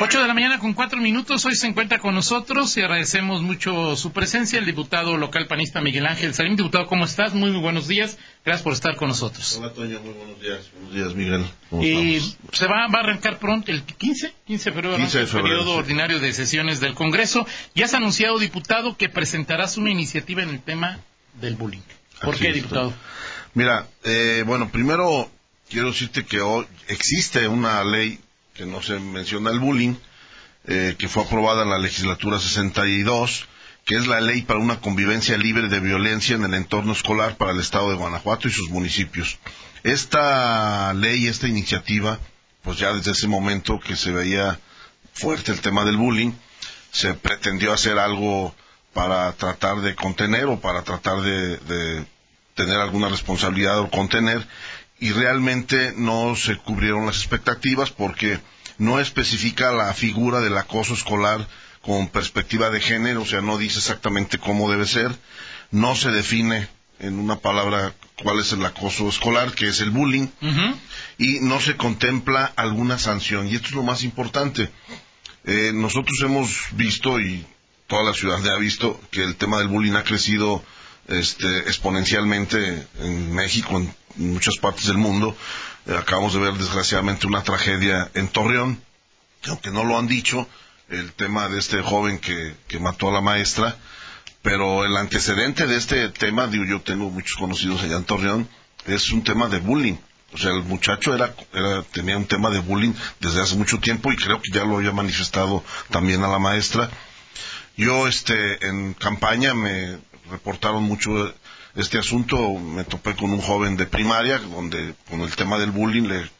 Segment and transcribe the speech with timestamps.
[0.00, 1.44] 8 de la mañana con cuatro minutos.
[1.44, 6.06] Hoy se encuentra con nosotros y agradecemos mucho su presencia el diputado local panista Miguel
[6.06, 6.54] Ángel Salim.
[6.54, 7.34] Diputado, ¿cómo estás?
[7.34, 8.16] Muy, muy buenos días.
[8.44, 9.56] Gracias por estar con nosotros.
[9.56, 9.98] Hola, Toño.
[10.00, 10.70] Muy buenos días.
[10.72, 11.44] Buenos días, Miguel.
[11.84, 12.20] y
[12.52, 15.58] se va, va, a arrancar pronto el 15, 15 de febrero, 15 de febrero el
[15.58, 17.44] periodo ordinario de sesiones del Congreso.
[17.74, 21.00] Ya se ha anunciado, diputado, que presentarás una iniciativa en el tema
[21.40, 21.82] del bullying.
[22.22, 22.94] ¿Por qué, diputado?
[23.54, 25.28] Mira, eh, bueno, primero
[25.68, 28.20] quiero decirte que hoy existe una ley
[28.58, 29.94] que no se menciona el bullying,
[30.66, 33.46] eh, que fue aprobada en la legislatura 62,
[33.84, 37.52] que es la ley para una convivencia libre de violencia en el entorno escolar para
[37.52, 39.38] el estado de Guanajuato y sus municipios.
[39.84, 42.18] Esta ley, esta iniciativa,
[42.62, 44.58] pues ya desde ese momento que se veía
[45.12, 46.32] fuerte el tema del bullying,
[46.90, 48.52] se pretendió hacer algo
[48.92, 52.06] para tratar de contener o para tratar de, de
[52.54, 54.44] tener alguna responsabilidad o contener
[55.00, 58.40] y realmente no se cubrieron las expectativas porque
[58.78, 61.46] no especifica la figura del acoso escolar
[61.82, 65.14] con perspectiva de género, o sea, no dice exactamente cómo debe ser,
[65.70, 66.68] no se define
[67.00, 70.26] en una palabra cuál es el acoso escolar, que es el bullying,
[71.18, 73.46] y no se contempla alguna sanción.
[73.46, 74.70] Y esto es lo más importante.
[75.44, 77.46] Eh, nosotros hemos visto, y
[77.86, 80.64] toda la ciudad ha visto, que el tema del bullying ha crecido
[81.08, 85.36] este, exponencialmente en México, en muchas partes del mundo.
[85.86, 88.80] Eh, acabamos de ver desgraciadamente una tragedia en Torreón,
[89.46, 90.46] aunque no lo han dicho,
[90.88, 93.76] el tema de este joven que, que mató a la maestra,
[94.42, 98.48] pero el antecedente de este tema, digo, yo tengo muchos conocidos allá en Torreón,
[98.86, 99.96] es un tema de bullying.
[100.32, 104.12] O sea, el muchacho era, era, tenía un tema de bullying desde hace mucho tiempo
[104.12, 106.90] y creo que ya lo había manifestado también a la maestra.
[107.76, 109.98] Yo, este, en campaña me
[110.30, 111.34] reportaron mucho
[111.74, 112.54] este asunto.
[112.54, 116.30] Me topé con un joven de primaria, donde con el tema del bullying le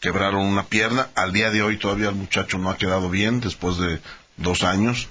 [0.00, 1.08] quebraron una pierna.
[1.14, 4.00] Al día de hoy todavía el muchacho no ha quedado bien, después de
[4.36, 5.08] dos años.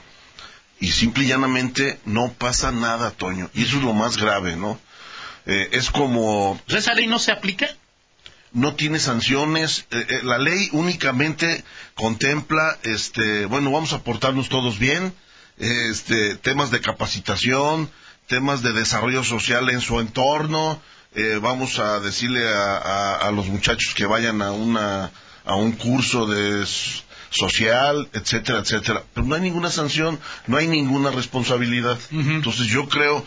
[0.80, 3.50] Y simple y llanamente no pasa nada, Toño.
[3.54, 4.80] Y eso es lo más grave, ¿no?
[5.46, 6.60] Eh, es como...
[6.68, 7.68] ¿Esa ley no se aplica?
[8.56, 9.86] no tiene sanciones.
[9.92, 11.64] Eh, eh, la ley únicamente
[11.94, 15.14] contempla, este, bueno, vamos a portarnos todos bien,
[15.58, 17.92] este, temas de capacitación,
[18.28, 20.82] temas de desarrollo social en su entorno.
[21.14, 25.12] Eh, vamos a decirle a, los muchachos que vayan a una
[25.46, 26.66] a un curso de
[27.30, 29.04] social, etcétera, etcétera.
[29.14, 32.00] Pero no hay ninguna sanción, no hay ninguna responsabilidad.
[32.12, 33.24] Entonces yo creo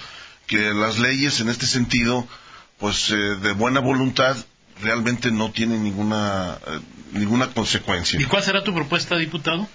[0.47, 2.27] que las leyes en este sentido,
[2.79, 4.37] pues eh, de buena voluntad,
[4.83, 6.81] realmente no tienen ninguna eh,
[7.13, 8.21] ninguna consecuencia.
[8.21, 9.69] ¿Y cuál será tu propuesta, diputado?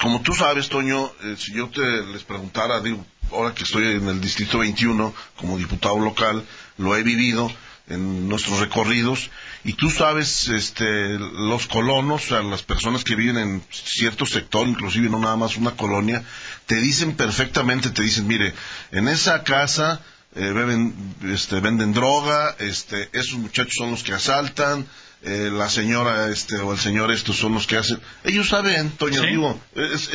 [0.00, 4.20] como tú sabes, Toño, si yo te les preguntara, digo, ahora que estoy en el
[4.20, 6.44] Distrito 21 como diputado local,
[6.78, 7.50] lo he vivido
[7.88, 9.30] en nuestros recorridos
[9.62, 14.66] y tú sabes este los colonos, o sea, las personas que viven en cierto sector,
[14.66, 16.22] inclusive no nada más una colonia,
[16.66, 18.54] te dicen perfectamente, te dicen, mire,
[18.90, 20.00] en esa casa
[20.34, 20.94] eh, beben,
[21.32, 24.86] este, venden droga, este, esos muchachos son los que asaltan,
[25.22, 28.00] eh, la señora este o el señor estos son los que hacen.
[28.24, 30.10] Ellos saben, Toño, digo, es,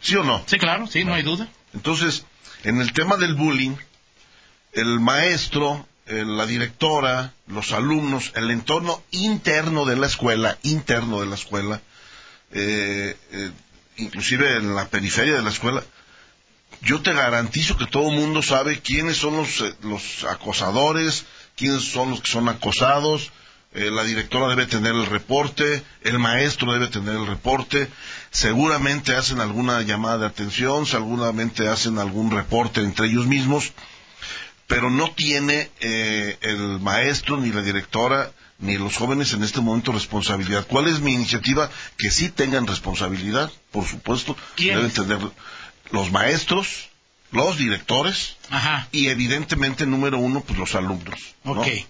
[0.00, 0.42] ¿sí o no?
[0.46, 1.48] Sí, claro, sí, no hay duda.
[1.74, 2.24] Entonces,
[2.64, 3.76] en el tema del bullying,
[4.72, 11.34] el maestro, la directora, los alumnos, el entorno interno de la escuela, interno de la
[11.34, 11.80] escuela,
[12.52, 13.50] eh, eh,
[13.96, 15.82] inclusive en la periferia de la escuela,
[16.82, 21.24] yo te garantizo que todo el mundo sabe quiénes son los, eh, los acosadores,
[21.56, 23.30] quiénes son los que son acosados,
[23.74, 27.88] eh, la directora debe tener el reporte, el maestro debe tener el reporte,
[28.30, 33.72] seguramente hacen alguna llamada de atención, seguramente hacen algún reporte entre ellos mismos,
[34.66, 39.90] pero no tiene eh, el maestro ni la directora ni los jóvenes en este momento
[39.92, 40.66] responsabilidad.
[40.68, 41.68] ¿Cuál es mi iniciativa?
[41.98, 44.36] Que sí tengan responsabilidad, por supuesto.
[44.56, 45.18] Deben tener
[45.90, 46.90] los maestros,
[47.32, 48.36] los directores
[48.92, 51.34] y evidentemente número uno pues los alumnos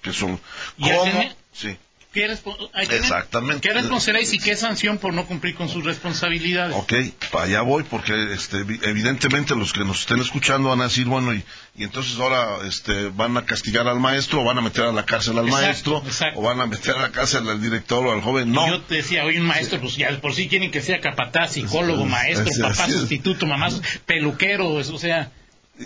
[0.00, 0.40] que son
[0.78, 1.22] ¿cómo?
[1.52, 1.76] sí
[2.12, 3.66] ¿Qué, Exactamente.
[3.66, 6.76] ¿Qué responsabilidad y qué sanción por no cumplir con sus responsabilidades?
[6.76, 6.92] Ok,
[7.30, 11.32] para allá voy, porque este, evidentemente los que nos estén escuchando van a decir, bueno,
[11.32, 11.42] y,
[11.78, 15.38] entonces ahora este, van a castigar al maestro, o van a meter a la cárcel
[15.38, 16.02] al maestro,
[16.34, 18.52] o van a meter a la cárcel al director o al joven.
[18.52, 18.68] No.
[18.68, 22.04] Yo te decía, hoy un maestro, pues ya por sí quieren que sea capataz, psicólogo,
[22.04, 23.70] maestro, papá sustituto, mamá
[24.04, 25.30] peluquero, o sea.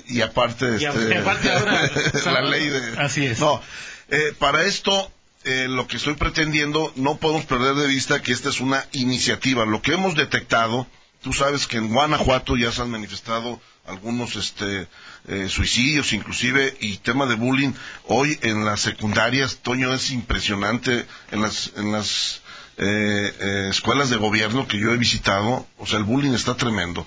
[0.08, 1.88] Y aparte, este, aparte ahora,
[2.24, 2.98] la ley de...
[2.98, 3.38] Así es.
[3.38, 3.62] No,
[4.08, 5.12] eh, para esto
[5.44, 9.64] eh, lo que estoy pretendiendo, no podemos perder de vista que esta es una iniciativa.
[9.64, 10.86] Lo que hemos detectado,
[11.22, 14.88] tú sabes que en Guanajuato ya se han manifestado algunos este
[15.28, 17.72] eh, suicidios inclusive y tema de bullying
[18.04, 22.42] hoy en las secundarias Toño es impresionante en las en las
[22.78, 25.66] eh, eh, escuelas de gobierno que yo he visitado.
[25.78, 27.06] O sea el bullying está tremendo.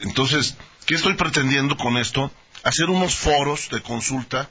[0.00, 0.56] Entonces
[0.86, 2.32] qué estoy pretendiendo con esto
[2.64, 4.50] hacer unos foros de consulta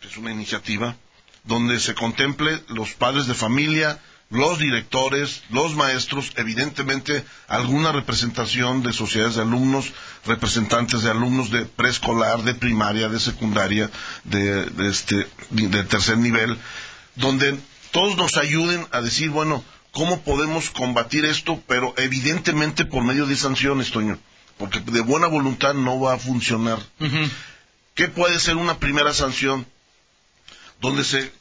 [0.00, 0.96] que es una iniciativa
[1.44, 4.00] donde se contemple los padres de familia
[4.30, 9.92] los directores, los maestros, evidentemente alguna representación de sociedades de alumnos,
[10.26, 13.90] representantes de alumnos de preescolar, de primaria, de secundaria,
[14.24, 16.56] de, este, de tercer nivel,
[17.14, 17.58] donde
[17.92, 19.62] todos nos ayuden a decir, bueno,
[19.92, 21.62] ¿cómo podemos combatir esto?
[21.68, 24.18] Pero evidentemente por medio de sanciones, Toño,
[24.58, 26.78] porque de buena voluntad no va a funcionar.
[27.94, 29.66] ¿Qué puede ser una primera sanción?
[30.80, 31.32] Donde se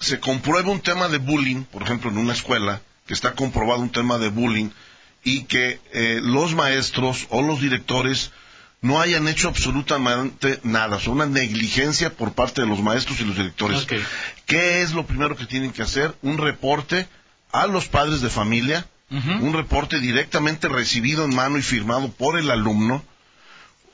[0.00, 3.90] se comprueba un tema de bullying, por ejemplo, en una escuela, que está comprobado un
[3.90, 4.70] tema de bullying,
[5.24, 8.30] y que eh, los maestros o los directores
[8.82, 13.24] no hayan hecho absolutamente nada, o sea, una negligencia por parte de los maestros y
[13.24, 13.86] los directores.
[14.44, 16.14] ¿Qué es lo primero que tienen que hacer?
[16.22, 17.08] Un reporte
[17.52, 22.50] a los padres de familia, un reporte directamente recibido en mano y firmado por el
[22.50, 23.04] alumno,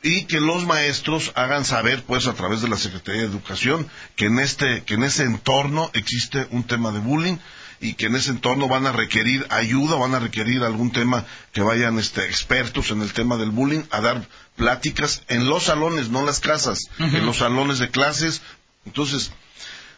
[0.03, 4.27] y que los maestros hagan saber pues a través de la Secretaría de Educación que
[4.27, 7.37] en este que en ese entorno existe un tema de bullying
[7.83, 11.63] y que en ese entorno van a requerir ayuda, van a requerir algún tema que
[11.63, 16.21] vayan este, expertos en el tema del bullying a dar pláticas en los salones, no
[16.21, 18.41] en las casas, en los salones de clases.
[18.87, 19.33] Entonces,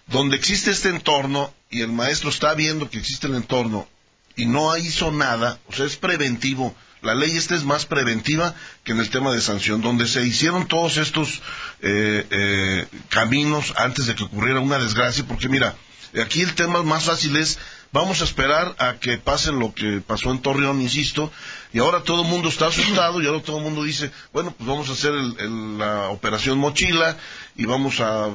[0.06, 3.86] donde existe este entorno y el maestro está viendo que existe el entorno
[4.34, 6.74] y no hizo nada, o sea, es preventivo
[7.04, 10.66] la ley esta es más preventiva que en el tema de sanción, donde se hicieron
[10.66, 11.42] todos estos
[11.80, 15.76] eh, eh, caminos antes de que ocurriera una desgracia, porque mira,
[16.22, 17.58] aquí el tema más fácil es,
[17.92, 21.30] vamos a esperar a que pase lo que pasó en Torreón, insisto,
[21.72, 24.66] y ahora todo el mundo está asustado y ahora todo el mundo dice, bueno, pues
[24.66, 27.16] vamos a hacer la operación mochila
[27.56, 28.30] y vamos a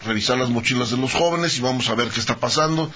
[0.00, 2.90] revisar las mochilas de los jóvenes y vamos a ver qué está pasando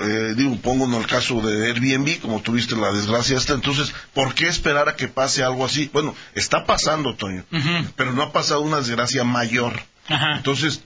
[0.00, 4.34] eh, digo, pongo en el caso de Airbnb, como tuviste la desgracia esta, entonces, ¿por
[4.34, 5.90] qué esperar a que pase algo así?
[5.92, 7.44] Bueno, está pasando, Toño,
[7.96, 9.82] pero no ha pasado una desgracia mayor.
[10.08, 10.82] Entonces,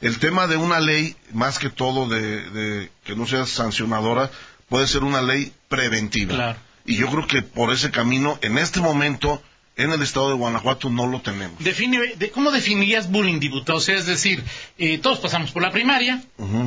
[0.00, 4.30] el tema de una ley, más que todo de, que no sea sancionadora,
[4.68, 6.56] puede ser una ley preventiva.
[6.86, 9.42] Y yo creo que por ese camino, en este momento,
[9.76, 11.62] en el estado de Guanajuato no lo tenemos.
[11.62, 11.98] Define,
[12.32, 13.78] ¿Cómo definirías bullying, diputado?
[13.78, 14.42] O sea, es decir,
[14.78, 16.22] eh, todos pasamos por la primaria,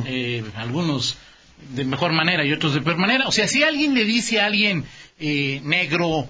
[0.06, 1.16] eh, algunos
[1.70, 3.26] de mejor manera y otros de peor manera.
[3.28, 4.84] O sea, si alguien le dice a alguien
[5.18, 6.28] eh, negro,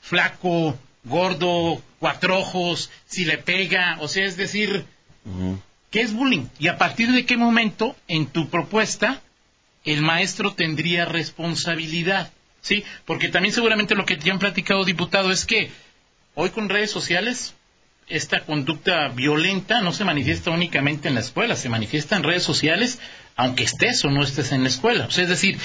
[0.00, 4.84] flaco, gordo, cuatro ojos, si le pega, o sea, es decir,
[5.90, 6.46] ¿qué es bullying?
[6.58, 9.20] Y a partir de qué momento en tu propuesta
[9.84, 12.84] el maestro tendría responsabilidad, ¿sí?
[13.04, 15.70] Porque también seguramente lo que te han platicado, diputado, es que
[16.34, 17.54] hoy con redes sociales
[18.08, 22.98] esta conducta violenta no se manifiesta únicamente en la escuela, se manifiesta en redes sociales,
[23.38, 25.06] aunque estés o no estés en la escuela.
[25.08, 25.58] es decir,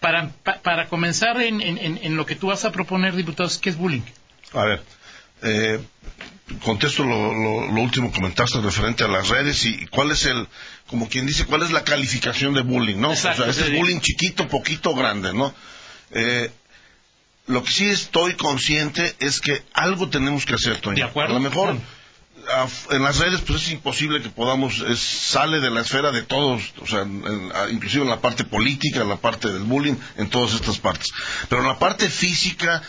[0.00, 0.30] para,
[0.62, 4.02] para comenzar en, en, lo que tú vas a proponer, diputados, ¿qué es bullying?
[4.52, 4.82] A ver,
[5.42, 5.80] eh,
[6.62, 10.46] contesto lo, lo, último que comentaste referente a las redes y cuál es el,
[10.86, 13.10] como quien dice, cuál es la calificación de bullying, ¿no?
[13.10, 15.52] o sea, ¿es bullying chiquito, poquito, grande, ¿no?
[16.12, 16.50] Eh,
[17.48, 21.10] lo que sí estoy consciente es que algo tenemos que hacer, Toño.
[21.12, 21.76] A lo mejor
[22.90, 26.86] en las redes pues es imposible que podamos, sale de la esfera de todos, o
[26.86, 27.06] sea,
[27.70, 31.12] inclusive en la parte política, en la parte del bullying, en todas estas partes.
[31.48, 32.82] Pero en la parte física,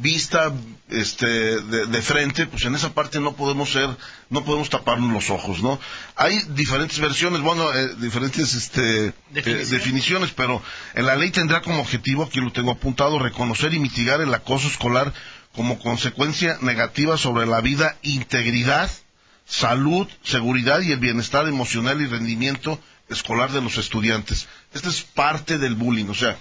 [0.00, 0.52] vista
[0.90, 3.88] este, de, frente, pues en esa parte no podemos ser,
[4.30, 5.80] no podemos taparnos los ojos, ¿no?
[6.16, 10.62] Hay diferentes versiones, bueno, eh, diferentes este, eh, definiciones, pero
[10.94, 14.68] en la ley tendrá como objetivo, aquí lo tengo apuntado, reconocer y mitigar el acoso
[14.68, 15.12] escolar
[15.58, 18.88] como consecuencia negativa sobre la vida, integridad,
[19.44, 24.46] salud, seguridad y el bienestar emocional y rendimiento escolar de los estudiantes.
[24.72, 26.38] Esta es parte del bullying, o sea,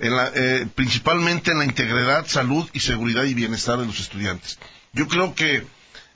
[0.00, 4.58] eh, principalmente en la integridad, salud y seguridad y bienestar de los estudiantes.
[4.92, 5.64] Yo creo que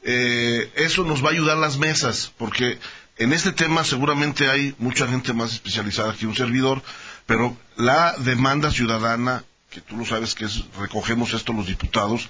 [0.02, 2.80] eh, eso nos va a ayudar las mesas, porque
[3.18, 6.82] en este tema seguramente hay mucha gente más especializada que un servidor,
[7.26, 12.28] pero la demanda ciudadana, que tú lo sabes que es, recogemos esto los diputados,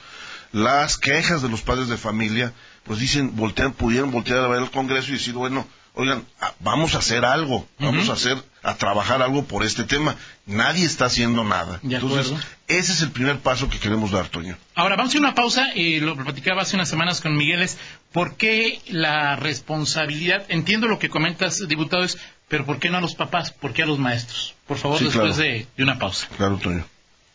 [0.53, 2.53] las quejas de los padres de familia,
[2.85, 6.25] pues dicen, voltean, pudieron voltear a ver el Congreso y decir, bueno, oigan,
[6.61, 10.17] vamos a hacer algo, vamos a hacer, a trabajar algo por este tema.
[10.47, 11.81] Nadie está haciendo nada.
[11.83, 12.33] Entonces,
[12.69, 14.57] ese es el primer paso que queremos dar, Toño.
[14.75, 17.79] Ahora, vamos a una pausa, y lo platicaba hace unas semanas con Miguel, es
[18.13, 22.19] ¿por qué la responsabilidad, entiendo lo que comentas, diputados,
[22.49, 23.53] pero ¿por qué no a los papás?
[23.53, 24.55] ¿Por qué a los maestros?
[24.67, 26.29] Por favor, después de, de una pausa.
[26.37, 26.85] Claro, Toño.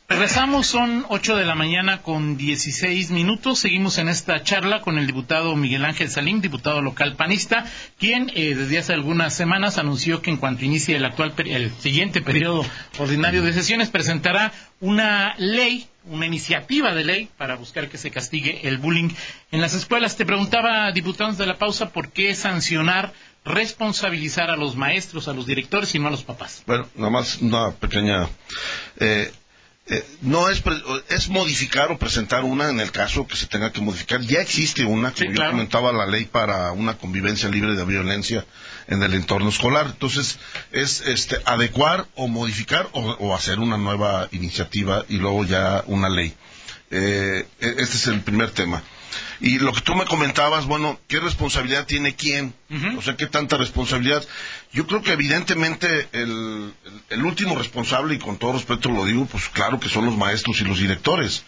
[0.08, 3.58] Regresamos, son 8 de la mañana con 16 minutos.
[3.58, 7.66] Seguimos en esta charla con el diputado Miguel Ángel Salín, diputado local panista,
[7.98, 12.22] quien eh, desde hace algunas semanas anunció que en cuanto inicie el actual el siguiente
[12.22, 12.64] periodo
[13.00, 18.68] ordinario de sesiones presentará una ley, una iniciativa de ley para buscar que se castigue
[18.68, 19.10] el bullying
[19.50, 20.18] en las escuelas.
[20.18, 23.12] Te preguntaba, diputados de la pausa, ¿por qué sancionar
[23.44, 26.64] responsabilizar a los maestros, a los directores y no a los papás.
[26.66, 28.28] Bueno, nada más una pequeña
[29.00, 29.32] eh,
[29.88, 30.64] eh, no es,
[31.10, 34.20] es modificar o presentar una en el caso que se tenga que modificar.
[34.22, 38.46] Ya existe una, como yo comentaba, la ley para una convivencia libre de violencia
[38.88, 39.86] en el entorno escolar.
[39.86, 40.40] Entonces,
[40.72, 46.34] es este, adecuar o modificar o, hacer una nueva iniciativa y luego ya una ley.
[46.90, 48.82] Eh, e, este es el primer tema.
[49.40, 52.54] Y lo que tú me comentabas, bueno, ¿qué responsabilidad tiene quién?
[52.98, 54.24] O sea, ¿qué tanta responsabilidad?
[54.72, 56.74] Yo creo que evidentemente el,
[57.24, 60.66] último responsable, y con todo respeto lo digo, pues claro que son los maestros y
[60.66, 61.44] los directores.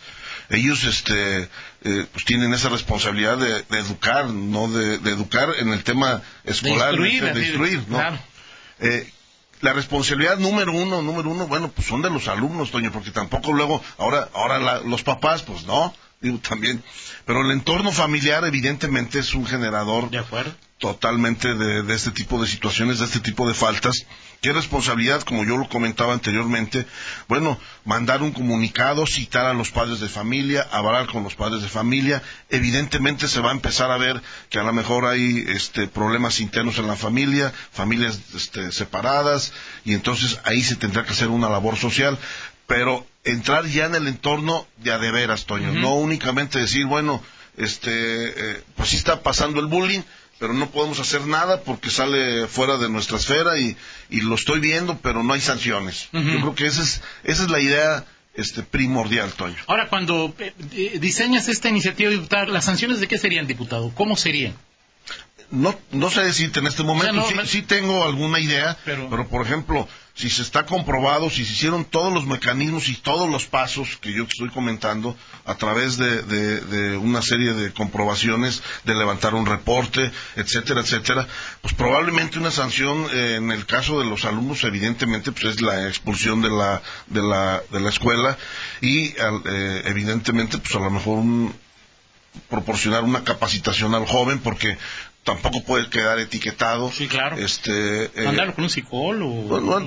[0.50, 1.50] Ellos este,
[1.84, 7.40] eh, pues tienen esa responsabilidad de, educar, no de, educar en el tema escolar, de
[7.40, 8.02] instruir, ¿no?
[8.80, 9.12] Eh,
[9.62, 13.52] la responsabilidad número uno, número uno, bueno, pues son de los alumnos, Toño, porque tampoco
[13.54, 16.84] luego, ahora, ahora los papás, pues no, digo también,
[17.26, 20.10] pero el entorno familiar evidentemente es un generador
[20.80, 24.06] totalmente de, este tipo de situaciones, de este tipo de faltas.
[24.42, 26.86] ¿Qué responsabilidad, como yo lo comentaba anteriormente?
[27.28, 31.68] Bueno, mandar un comunicado, citar a los padres de familia, hablar con los padres de
[31.68, 32.22] familia.
[32.50, 34.22] Evidentemente se va a empezar a ver
[34.52, 39.96] que a lo mejor hay este, problemas internos en la familia, familias este, separadas, y
[39.96, 42.20] entonces ahí se tendrá que hacer una labor social
[42.68, 47.24] pero entrar ya en el entorno de a de veras, Toño, no únicamente decir, bueno,
[47.56, 50.02] este, eh, pues sí está pasando el bullying,
[50.40, 53.76] pero no podemos hacer nada porque sale fuera de nuestra esfera y,
[54.10, 56.10] y lo estoy viendo, pero no hay sanciones.
[56.12, 58.06] Yo creo que esa es, esa es la idea
[58.36, 59.58] este, primordial, Toño.
[59.66, 63.92] Ahora, cuando eh, eh, diseñas esta iniciativa diputada, ¿las sanciones de qué serían, diputado?
[63.96, 64.54] ¿Cómo serían?
[65.50, 69.88] No, no sé decirte en este momento, sí, sí, tengo alguna idea, pero por ejemplo,
[70.18, 74.12] si se está comprobado, si se hicieron todos los mecanismos y todos los pasos que
[74.12, 80.82] yo estoy comentando a través de, una serie de comprobaciones, de levantar un reporte, etcétera,
[80.82, 81.28] etcétera,
[81.62, 85.88] pues probablemente una sanción eh, en el caso de los alumnos, evidentemente, pues es la
[85.88, 88.38] expulsión de la, de la, de la escuela
[88.82, 91.24] y eh, evidentemente, pues a lo mejor
[92.50, 94.78] proporcionar una capacitación al joven porque
[95.28, 96.90] tampoco puede quedar etiquetado.
[96.90, 97.38] Sí, claro.
[97.38, 99.82] Este, eh, con un psicólogo.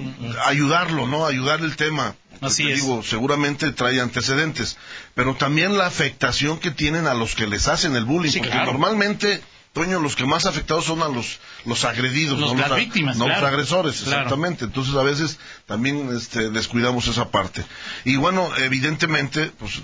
[0.45, 1.25] ayudarlo, ¿no?
[1.25, 2.15] Ayudar el tema.
[2.43, 2.83] Así es.
[2.83, 4.77] digo, seguramente trae antecedentes,
[5.15, 9.43] pero también la afectación que tienen a los que les hacen el bullying, porque normalmente
[9.73, 13.39] Toño, los que más afectados son a los, los agredidos, no, las víctimas, no los
[13.39, 14.65] agresores, exactamente.
[14.65, 17.65] Entonces a veces también este, descuidamos esa parte.
[18.05, 19.81] Y bueno, evidentemente, pues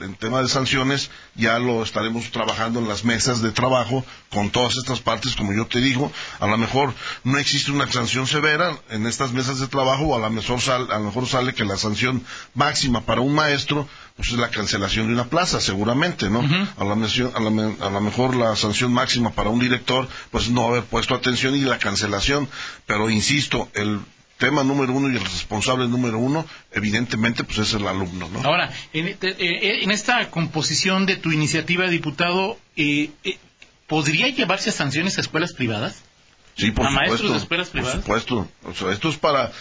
[0.00, 4.76] en tema de sanciones ya lo estaremos trabajando en las mesas de trabajo con todas
[4.76, 6.10] estas partes, como yo te digo.
[6.40, 10.20] A lo mejor no existe una sanción severa en estas mesas de trabajo, o a
[10.20, 13.86] lo mejor, a lo mejor sale que la sanción máxima para un maestro
[14.18, 16.40] pues es la cancelación de una plaza, seguramente, ¿no?
[16.40, 21.14] a, la, a, lo mejor la sanción máxima para un director, pues no haber puesto
[21.14, 22.48] atención y la cancelación.
[22.84, 24.00] Pero insisto, el
[24.36, 28.40] tema número uno y el responsable número uno, evidentemente, pues es el alumno, ¿no?
[28.42, 33.38] Ahora, en, este, eh, en esta composición de tu iniciativa, diputado, eh, eh,
[33.86, 36.02] ¿podría llevarse a sanciones a escuelas privadas?
[36.56, 37.94] Sí, por ¿A maestros de escuelas privadas?
[37.94, 38.50] Por supuesto.
[38.64, 39.52] O sea, esto es para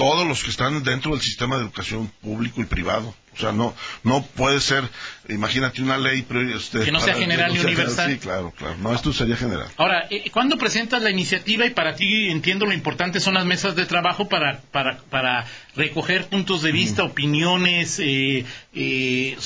[0.00, 3.14] todos los que están dentro del sistema de educación público y privado.
[3.34, 4.88] O sea, no no puede ser,
[5.28, 6.26] imagínate una ley...
[6.56, 8.10] Este, que no sea general ni universal.
[8.10, 8.76] Sí, claro, claro.
[8.78, 9.68] No, esto sería general.
[9.76, 13.76] Ahora, eh, ¿cuándo presentas la iniciativa y para ti entiendo lo importante son las mesas
[13.76, 19.36] de trabajo para, para, para recoger puntos de vista, opiniones, eh, eh,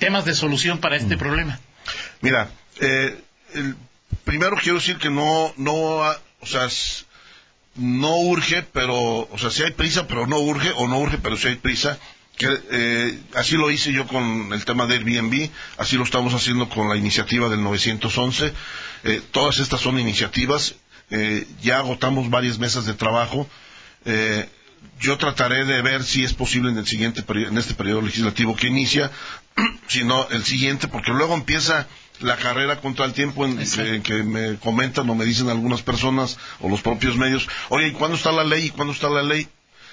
[0.00, 1.60] temas de solución para este problema?
[2.20, 2.50] Mira,
[4.24, 5.72] primero quiero decir que no, no,
[6.40, 6.68] o sea,
[7.78, 11.36] no urge, pero, o sea, si hay prisa, pero no urge, o no urge, pero
[11.36, 11.98] si hay prisa.
[12.36, 16.68] Que, eh, así lo hice yo con el tema del Airbnb, así lo estamos haciendo
[16.68, 18.52] con la iniciativa del 911.
[19.04, 20.76] Eh, todas estas son iniciativas,
[21.10, 23.48] eh, ya agotamos varias mesas de trabajo.
[25.00, 28.68] yo trataré de ver si es posible en el siguiente en este periodo legislativo que
[28.68, 29.10] inicia,
[29.86, 31.88] si no el siguiente, porque luego empieza
[32.20, 33.58] la carrera contra el tiempo en,
[34.02, 38.16] que, me comentan o me dicen algunas personas o los propios medios, oye, ¿y cuándo
[38.16, 38.66] está la ley?
[38.66, 39.48] ¿Y cuándo está la ley?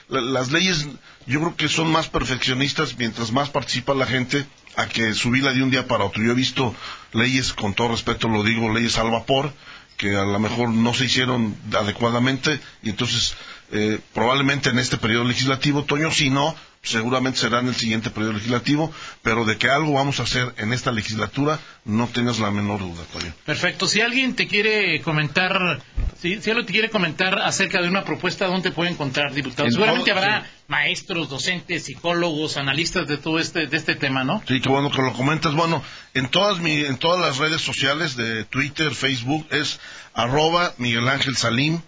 [0.07, 0.87] las leyes
[1.25, 5.63] yo creo que son más perfeccionistas mientras más participa la gente a que subirla de
[5.63, 6.23] un día para otro.
[6.23, 6.75] Yo he visto
[7.13, 9.51] leyes, con todo respeto lo digo, leyes al vapor,
[9.97, 13.35] que a lo mejor no se hicieron adecuadamente y entonces
[13.71, 16.55] eh, probablemente en este periodo legislativo, Toño, si no,
[16.85, 20.73] seguramente será en el siguiente periodo legislativo, pero de que algo vamos a hacer en
[20.73, 23.33] esta legislatura, no tengas la menor duda, Toño.
[23.45, 23.87] Perfecto.
[23.87, 25.81] Si alguien te quiere comentar,
[26.19, 29.69] si, alguien te quiere comentar acerca de una propuesta, ¿dónde puede encontrar, diputado?
[29.69, 34.41] Seguramente habrá maestros, docentes, psicólogos, analistas de todo este, de este tema, ¿no?
[34.47, 35.53] Sí, qué bueno que lo comentas.
[35.53, 39.79] Bueno, en todas, mi, en todas las redes sociales de Twitter, Facebook, es
[40.13, 41.81] arroba Miguel Ángel Salim,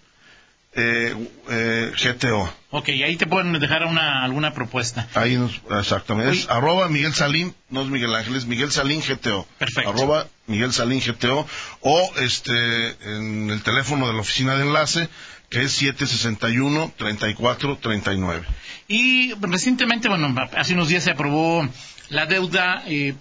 [0.78, 1.14] eh,
[1.50, 2.54] eh, GTO.
[2.70, 5.08] Ok, ahí te pueden dejar una, alguna propuesta.
[5.16, 6.34] Ahí nos, exactamente.
[6.34, 9.48] Es arroba Miguel Salín, no es Miguel Ángel, es Miguel Salín GTO.
[9.58, 9.90] Perfecto.
[9.90, 11.48] Arroba Miguel Salín GTO.
[11.82, 15.10] O este, en el teléfono de la oficina de enlace,
[15.50, 18.44] que es 761-3439.
[18.88, 21.68] Y recientemente, bueno, hace unos días se aprobó
[22.10, 23.16] la deuda, eh,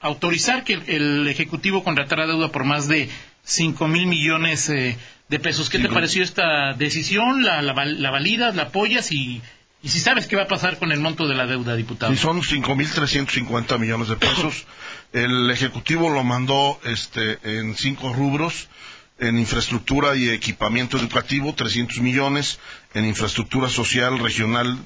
[0.00, 3.08] autorizar que el, Ejecutivo contratara deuda por más de
[3.44, 5.70] 5 mil millones eh, de pesos.
[5.70, 7.42] ¿Qué te pareció esta decisión?
[7.42, 7.72] ¿La, la,
[8.10, 9.42] validas, la apoyas y,
[9.82, 12.12] y si sabes qué va a pasar con el monto de la deuda, diputado?
[12.12, 14.66] Sí, son 5.350 millones de pesos.
[15.12, 18.68] El Ejecutivo lo mandó este, en cinco rubros.
[19.16, 22.58] En infraestructura y equipamiento educativo, 300 millones.
[22.94, 24.76] En infraestructura social, regional,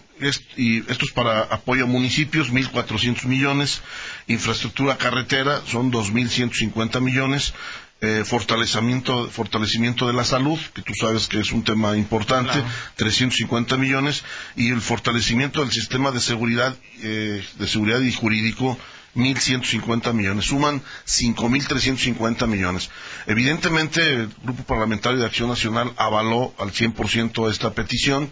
[0.57, 3.81] y esto es para apoyo a municipios, 1.400 millones.
[4.27, 7.55] Infraestructura carretera, son 2.150 millones
[8.01, 12.63] eh, fortalecimiento, fortalecimiento de la salud, que tú sabes que es un tema importante,
[12.97, 14.23] 350 millones,
[14.55, 18.79] y el fortalecimiento del sistema de seguridad, eh, de seguridad y jurídico,
[19.17, 20.45] 1.150 millones.
[20.45, 22.89] Suman 5.350 millones.
[23.27, 28.31] Evidentemente, el Grupo Parlamentario de Acción Nacional avaló al 100% esta petición.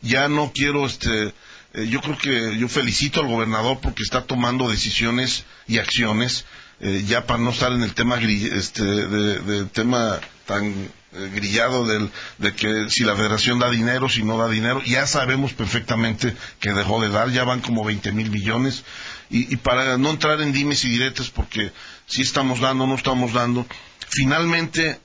[0.00, 1.34] Ya no quiero, este,
[1.74, 6.44] eh, yo creo que yo felicito al gobernador porque está tomando decisiones y acciones
[6.82, 12.10] eh, ya para no estar en el tema este, de, tema tan eh, grillado del,
[12.38, 16.72] de que si la federación da dinero, si no da dinero, ya sabemos perfectamente que
[16.72, 18.82] dejó de dar, ya van como 20 mil millones,
[19.30, 21.72] y, para no entrar en dimes y diretes, porque
[22.06, 23.64] si estamos dando, no estamos dando,
[24.08, 25.00] finalmente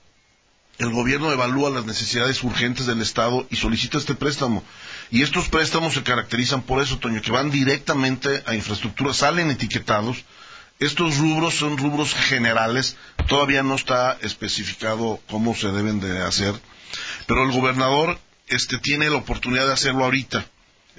[0.79, 4.63] el gobierno evalúa las necesidades urgentes del Estado y solicita este préstamo.
[5.11, 10.25] Y estos préstamos se caracterizan por eso, Toño, que van directamente a infraestructura, salen etiquetados,
[10.79, 16.53] estos rubros son rubros generales, todavía no está especificado cómo se deben de hacer,
[17.25, 20.45] pero el gobernador este, tiene la oportunidad de hacerlo ahorita.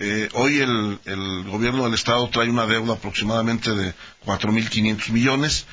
[0.00, 3.94] Eh, hoy el, gobierno del estado trae una deuda aproximadamente de
[4.26, 5.66] 4.500 millones.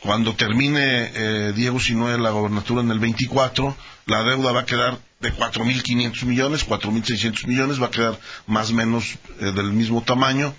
[0.00, 4.98] Cuando termine eh, Diego Sinue la gobernatura en el 24, la deuda va a quedar
[5.20, 10.54] de 4.500 millones, 4.600 millones, va a quedar más o menos eh, del mismo tamaño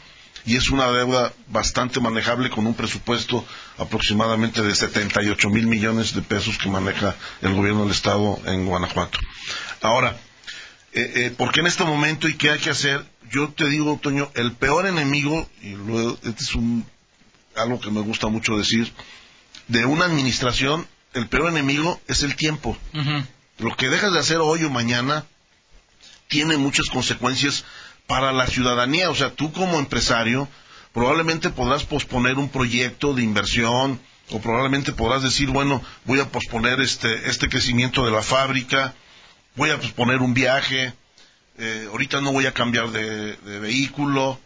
[0.47, 3.45] y es una deuda bastante manejable con un presupuesto
[3.77, 9.19] aproximadamente de 78 mil millones de pesos que maneja el gobierno del Estado en Guanajuato.
[9.81, 10.17] Ahora,
[10.93, 13.05] eh, eh, ¿por qué en este momento y qué hay que hacer?
[13.29, 16.85] Yo te digo, Toño, el peor enemigo, y luego, este es un,
[17.57, 18.93] algo que me gusta mucho decir,
[19.67, 22.77] de una administración, el peor enemigo es el tiempo.
[23.57, 25.25] Lo que dejas de hacer hoy o mañana
[26.29, 27.65] tiene muchas consecuencias
[28.07, 29.09] para la ciudadanía.
[29.09, 30.47] O sea, tú como empresario
[30.93, 33.99] probablemente podrás posponer un proyecto de inversión
[34.31, 38.93] o probablemente podrás decir, bueno, voy a posponer este, este crecimiento de la fábrica,
[39.55, 40.93] voy a posponer un viaje,
[41.57, 44.39] eh, ahorita no voy a cambiar de, vehículo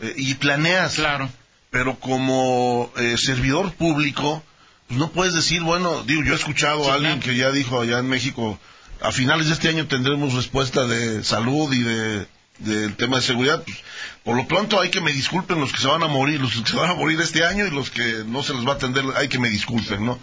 [0.00, 0.94] eh, y planeas.
[0.94, 1.28] Claro.
[1.70, 4.42] Pero como eh, servidor público,
[4.88, 7.98] pues no puedes decir, bueno, digo, yo he escuchado a alguien que ya dijo allá
[7.98, 8.58] en México,
[9.00, 12.26] a finales de este año tendremos respuesta de salud y de
[12.58, 13.76] del tema de seguridad, pues,
[14.22, 16.70] por lo pronto hay que me disculpen los que se van a morir, los que
[16.70, 19.04] se van a morir este año y los que no se les va a atender,
[19.16, 20.18] hay que me disculpen, ¿no?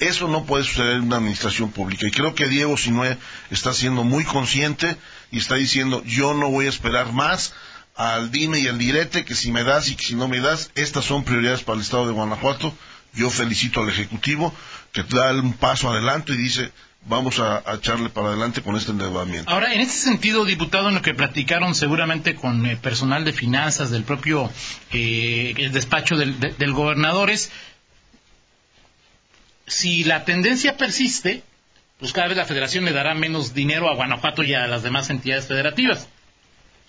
[0.00, 2.06] Eso no puede suceder en una administración pública.
[2.06, 3.18] Y creo que Diego Sinue
[3.50, 4.96] está siendo muy consciente
[5.30, 7.52] y está diciendo, yo no voy a esperar más
[7.96, 10.70] al dime y al direte, que si me das y que si no me das,
[10.74, 12.74] estas son prioridades para el Estado de Guanajuato.
[13.12, 14.54] Yo felicito al Ejecutivo
[14.92, 16.72] que da un paso adelante y dice,
[17.06, 19.50] vamos a, echarle para adelante con este endeudamiento.
[19.50, 23.90] Ahora, en ese sentido, diputado, en lo que platicaron seguramente con el personal de finanzas
[23.90, 24.50] del propio
[24.92, 27.50] eh, despacho del, del gobernador es,
[29.66, 31.42] si la tendencia persiste,
[31.98, 35.10] pues cada vez la federación le dará menos dinero a Guanajuato y a las demás
[35.10, 36.08] entidades federativas.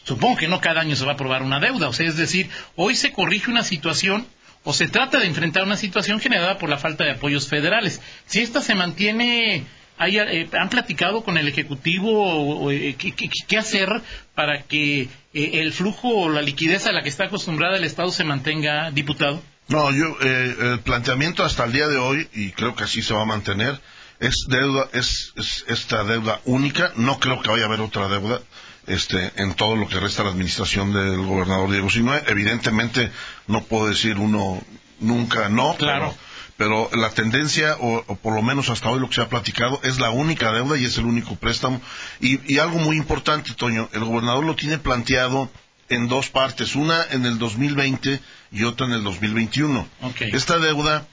[0.04, 2.50] Supongo que no cada año se va a aprobar una deuda, o sea, es decir,
[2.76, 4.26] hoy se corrige una situación
[4.64, 8.02] o se trata de enfrentar una situación generada por la falta de apoyos federales.
[8.26, 9.66] Si esta se mantiene
[10.08, 14.02] eh, ¿Han platicado con el Ejecutivo eh, qué, hacer
[14.36, 18.12] para que eh, el flujo o la liquidez a la que está acostumbrada el Estado
[18.12, 19.42] se mantenga, diputado?
[19.68, 23.22] No, yo, el planteamiento hasta el día de hoy, y creo que así se va
[23.22, 23.80] a mantener,
[24.20, 25.34] es deuda, es,
[25.68, 28.42] esta deuda única, no creo que vaya a haber otra deuda.
[28.88, 32.24] este, en todo lo que resta la administración del gobernador Diego Sinue.
[32.28, 33.12] Evidentemente,
[33.48, 34.62] no puedo decir uno
[35.00, 36.16] nunca no, Claro.
[36.16, 36.31] pero,
[36.62, 39.80] pero la tendencia, o, o por lo menos hasta hoy lo que se ha platicado,
[39.84, 41.82] es la única deuda y es el único préstamo.
[42.20, 45.50] Y, y algo muy importante, Toño, el gobernador lo tiene planteado
[45.90, 48.20] en dos partes, una en el 2020
[48.52, 49.88] y otra en el 2021.
[50.02, 50.22] Ok.
[50.34, 51.08] Esta deuda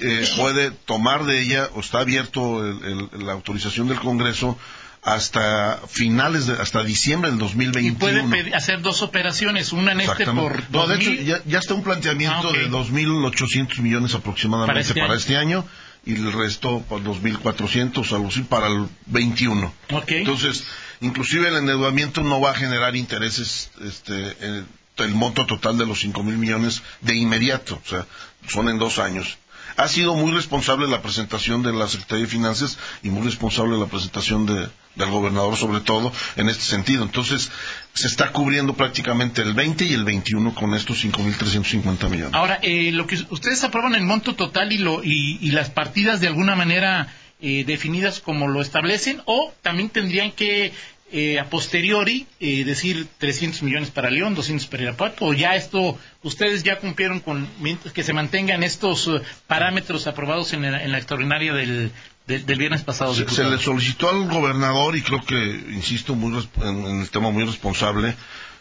[0.00, 4.58] eh, puede tomar de ella, o está abierto el- el- la autorización del Congreso
[5.02, 7.98] hasta finales, de, hasta diciembre del Y 2021.
[7.98, 11.08] puede pedir- hacer dos operaciones, una en este por No, de 2000.
[11.12, 12.56] hecho, ya, ya está un planteamiento Ah, ok.
[12.56, 15.66] de 2.800 millones aproximadamente Para este para este año
[16.06, 19.72] y el resto por 2.400, algo así, para el 21.
[19.92, 20.04] Ok.
[20.08, 20.64] Entonces,
[21.00, 24.64] inclusive el endeudamiento no va a generar intereses, este, eh,
[24.98, 28.06] el monto total de los 5.000 millones de inmediato, o sea,
[28.48, 29.38] son en dos años.
[29.76, 33.86] Ha sido muy responsable la presentación de la Secretaría de Finanzas y muy responsable la
[33.86, 37.02] presentación de- del gobernador, sobre todo en este sentido.
[37.02, 37.50] Entonces,
[37.94, 42.34] se está cubriendo prácticamente el 20 y el 21 con estos 5.350 millones.
[42.34, 46.20] Ahora, eh, lo que ustedes aprueban el monto total y, lo, y, y las partidas
[46.20, 50.72] de alguna manera eh, definidas como lo establecen, o también tendrían que
[51.12, 55.98] eh, a posteriori eh, decir 300 millones para León, 200 para Irapuato, o ya esto,
[56.22, 57.48] ustedes ya cumplieron con
[57.94, 61.92] que se mantengan estos eh, parámetros aprobados en la, en la extraordinaria del,
[62.26, 63.14] del, del viernes pasado.
[63.14, 65.36] Se, le solicitó al gobernador, y creo que,
[65.70, 68.16] insisto, muy en, en el tema muy responsable,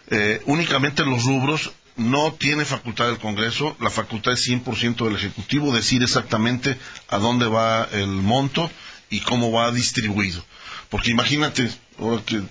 [0.09, 5.73] eh, únicamente los rubros no tiene facultad del Congreso, la facultad es 100% del Ejecutivo,
[5.73, 8.69] decir exactamente a dónde va el monto
[9.09, 10.43] y cómo va distribuido.
[10.89, 12.41] Porque imagínate, ahora que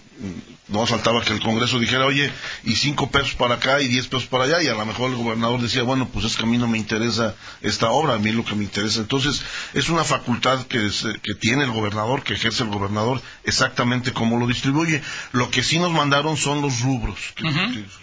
[0.68, 2.30] no faltaba que el Congreso dijera, oye,
[2.64, 5.16] y cinco pesos para acá y diez pesos para allá, y a lo mejor el
[5.16, 8.30] gobernador decía, bueno, pues es que a mí no me interesa esta obra, a mí
[8.30, 9.00] lo que me interesa.
[9.00, 9.42] Entonces,
[9.74, 14.38] es una facultad que, se- que tiene el gobernador, que ejerce el gobernador, exactamente cómo
[14.38, 15.02] lo distribuye.
[15.32, 17.44] Lo que sí nos mandaron son los rubros, que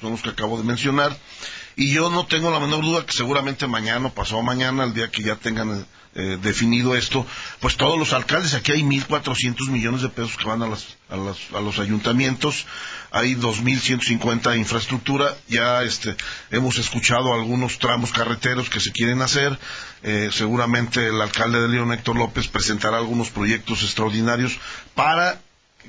[0.01, 1.15] son los que acabo de mencionar.
[1.75, 5.11] Y yo no tengo la menor duda que seguramente mañana o pasado mañana, el día
[5.11, 5.85] que ya tengan
[6.17, 7.25] eh, definido esto,
[7.61, 11.15] pues todos los alcaldes, aquí hay 1.400 millones de pesos que van a, las, a,
[11.15, 12.65] las- a los ayuntamientos,
[13.11, 16.15] hay 2.150 de infraestructura, ya este,
[16.51, 19.57] hemos escuchado algunos tramos carreteros que se quieren hacer,
[20.03, 24.57] eh, seguramente el alcalde de León, Héctor López, presentará algunos proyectos extraordinarios
[24.95, 25.39] para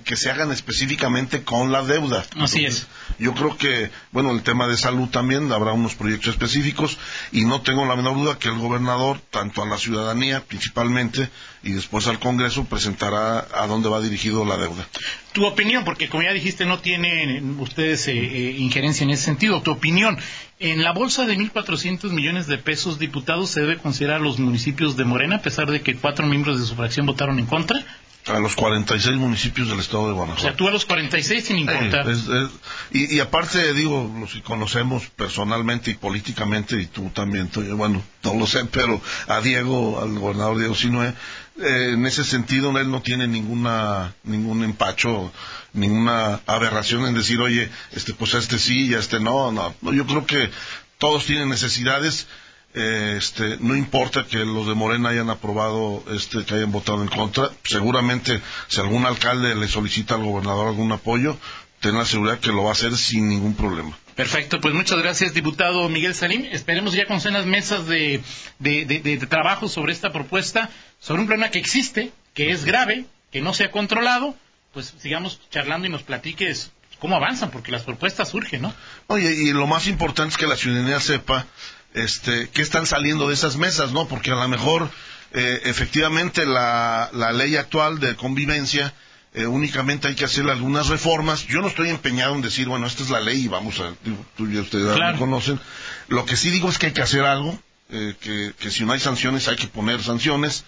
[0.04, 2.24] que se hagan específicamente con la deuda.
[2.38, 2.86] Así es.
[3.18, 6.98] Yo creo que, bueno, el tema de salud también habrá unos proyectos específicos
[7.32, 11.28] y no tengo la menor duda que el gobernador, tanto a la ciudadanía principalmente
[11.62, 14.86] y después al Congreso, presentará a dónde va dirigido la deuda.
[15.32, 19.62] Tu opinión, porque como ya dijiste, no tienen ustedes eh, eh, injerencia en ese sentido.
[19.62, 20.18] Tu opinión,
[20.60, 24.96] en la bolsa de 1.400 millones de pesos, diputados, ¿se debe considerar a los municipios
[24.96, 27.84] de Morena, a pesar de que cuatro miembros de su fracción votaron en contra?
[28.28, 30.42] A los 46 municipios del estado de O Guanajuato.
[30.42, 32.08] sea, tú a los 46 sin Eh, importar.
[32.10, 32.48] es- es-
[32.92, 38.34] y, y aparte, digo, los que conocemos personalmente y políticamente, y tú también, bueno, no
[38.34, 41.14] lo sé, pero a Diego, al gobernador Diego Sinue,
[41.60, 45.32] eh, en ese sentido, él no tiene ninguna, ningún empacho,
[45.72, 49.52] ninguna aberración en decir, oye, este, pues a este sí y a este no.
[49.52, 50.50] No, Yo creo que
[50.98, 52.26] todos tienen necesidades.
[52.74, 57.08] Eh, este, no importa que los de Morena hayan aprobado, este, que hayan votado en
[57.08, 61.38] contra, seguramente si algún alcalde le solicita al gobernador algún apoyo,
[61.80, 63.96] ten la seguridad que lo va a hacer sin ningún problema.
[64.14, 66.44] Perfecto, pues muchas gracias, diputado Miguel Salim.
[66.50, 68.20] Esperemos ya con cenas mesas de,
[68.58, 73.04] de, de- de trabajo sobre esta propuesta, sobre un problema que existe, que es grave,
[73.30, 74.34] que no se ha controlado,
[74.72, 78.74] pues sigamos charlando y nos platiques cómo avanzan, porque las propuestas surgen, ¿no?
[79.06, 81.46] Oye, y lo más importante es que la ciudadanía sepa
[81.94, 84.06] este, qué están saliendo de esas mesas, ¿no?
[84.08, 84.90] Porque a lo mejor,
[85.32, 88.94] eh, efectivamente, la, la ley actual de convivencia,
[89.34, 91.46] eh, únicamente hay que hacerle algunas reformas.
[91.46, 93.92] Yo no estoy empeñado en decir, bueno, esta es la ley y vamos a,
[94.36, 95.12] tú y ustedes Claro.
[95.12, 95.60] lo conocen.
[96.08, 98.92] Lo que sí digo es que hay que hacer algo, eh, que, que si no
[98.92, 100.64] hay sanciones hay que poner sanciones.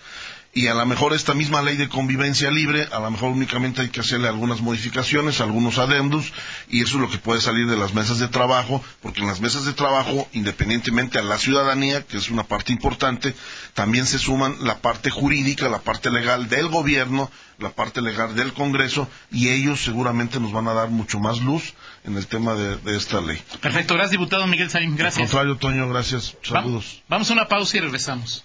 [0.52, 3.88] Y a lo mejor esta misma ley de convivencia libre, a lo mejor únicamente hay
[3.90, 6.32] que hacerle algunas modificaciones, algunos adendos,
[6.68, 9.40] y eso es lo que puede salir de las mesas de trabajo, porque en las
[9.40, 13.32] mesas de trabajo, independientemente a la ciudadanía, que es una parte importante,
[13.74, 18.52] también se suman la parte jurídica, la parte legal del gobierno, la parte legal del
[18.52, 22.76] Congreso, y ellos seguramente nos van a dar mucho más luz en el tema de,
[22.78, 23.40] de esta ley.
[23.60, 24.90] Perfecto, gracias, diputado Miguel Salim.
[24.92, 25.28] Al Gracias.
[25.30, 26.34] contrario, Toño, gracias.
[26.52, 27.02] Va- Saludos.
[27.08, 28.44] vamos a una pausa y regresamos.